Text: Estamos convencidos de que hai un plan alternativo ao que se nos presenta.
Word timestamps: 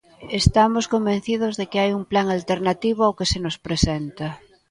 Estamos 0.41 0.85
convencidos 0.93 1.53
de 1.59 1.65
que 1.69 1.81
hai 1.81 1.91
un 1.99 2.03
plan 2.11 2.27
alternativo 2.37 3.01
ao 3.03 3.17
que 3.17 3.29
se 3.31 3.39
nos 3.45 3.57
presenta. 3.67 4.27